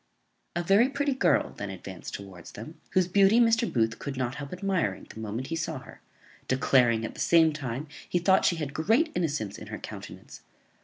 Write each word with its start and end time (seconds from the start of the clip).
A 0.55 0.63
very 0.63 0.89
pretty 0.89 1.13
girl 1.13 1.51
then 1.55 1.69
advanced 1.69 2.15
towards 2.15 2.53
them, 2.53 2.81
whose 2.93 3.07
beauty 3.07 3.39
Mr. 3.39 3.71
Booth 3.71 3.99
could 3.99 4.17
not 4.17 4.33
help 4.33 4.51
admiring 4.51 5.03
the 5.07 5.19
moment 5.19 5.49
he 5.49 5.55
saw 5.55 5.77
her; 5.77 6.01
declaring, 6.47 7.05
at 7.05 7.13
the 7.13 7.19
same 7.21 7.53
time, 7.53 7.87
he 8.09 8.17
thought 8.17 8.43
she 8.43 8.55
had 8.55 8.73
great 8.73 9.11
innocence 9.13 9.59
in 9.59 9.67
her 9.67 9.77
countenance. 9.77 10.41